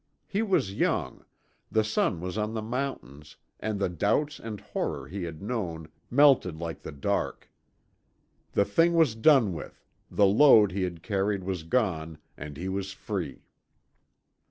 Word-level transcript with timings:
He 0.25 0.41
was 0.41 0.73
young, 0.73 1.25
the 1.69 1.83
sun 1.83 2.21
was 2.21 2.35
on 2.35 2.55
the 2.55 2.61
mountains 2.63 3.35
and 3.59 3.77
the 3.77 3.87
doubts 3.87 4.39
and 4.39 4.59
horror 4.59 5.07
he 5.07 5.21
had 5.25 5.43
known 5.43 5.89
melted 6.09 6.57
like 6.57 6.81
the 6.81 6.91
dark. 6.91 7.51
The 8.53 8.65
thing 8.65 8.95
was 8.95 9.13
done 9.13 9.53
with, 9.53 9.85
the 10.09 10.25
load 10.25 10.71
he 10.71 10.81
had 10.81 11.03
carried 11.03 11.43
was 11.43 11.61
gone, 11.61 12.17
and 12.35 12.57
he 12.57 12.67
was 12.67 12.91
free. 12.93 13.45